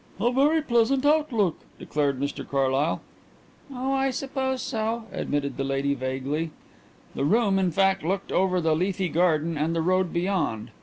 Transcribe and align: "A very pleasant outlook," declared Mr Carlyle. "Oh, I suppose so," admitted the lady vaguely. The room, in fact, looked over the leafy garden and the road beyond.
"A 0.19 0.31
very 0.31 0.63
pleasant 0.63 1.05
outlook," 1.05 1.59
declared 1.77 2.19
Mr 2.19 2.43
Carlyle. 2.43 3.01
"Oh, 3.71 3.93
I 3.93 4.09
suppose 4.09 4.63
so," 4.63 5.03
admitted 5.11 5.57
the 5.57 5.63
lady 5.63 5.93
vaguely. 5.93 6.49
The 7.13 7.23
room, 7.23 7.59
in 7.59 7.69
fact, 7.69 8.01
looked 8.03 8.31
over 8.31 8.59
the 8.59 8.75
leafy 8.75 9.09
garden 9.09 9.59
and 9.59 9.75
the 9.75 9.81
road 9.83 10.11
beyond. 10.11 10.71